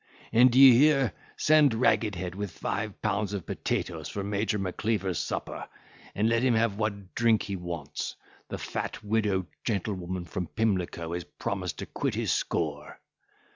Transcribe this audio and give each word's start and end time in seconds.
And, 0.33 0.51
d'ye 0.51 0.71
hear, 0.71 1.13
send 1.37 1.75
Ragged 1.75 2.15
head 2.15 2.33
with 2.33 2.49
five 2.49 2.99
pounds 3.03 3.33
of 3.33 3.45
potatoes 3.45 4.09
for 4.09 4.23
Major 4.23 4.57
Macleaver's 4.57 5.19
supper, 5.19 5.69
and 6.15 6.27
let 6.27 6.41
him 6.41 6.55
have 6.55 6.79
what 6.79 7.13
drink 7.13 7.43
he 7.43 7.55
wants; 7.55 8.15
the 8.49 8.57
fat 8.57 9.03
widow 9.03 9.45
gentlewoman 9.63 10.25
from 10.25 10.47
Pimlico 10.47 11.13
has 11.13 11.23
promised 11.25 11.77
to 11.77 11.85
quit 11.85 12.15
his 12.15 12.31
score. 12.31 12.99